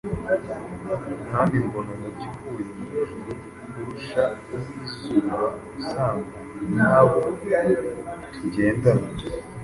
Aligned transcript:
Mwami, 1.25 1.57
mbona 1.65 1.89
umucyo 1.95 2.27
uvuye 2.33 2.63
mu 2.75 2.83
ijuru, 3.01 3.31
urusha 3.79 4.23
uw’izuba, 4.51 5.39
unsangana 5.73 6.39
n’abo 6.75 7.17
tugendana. 8.37 9.07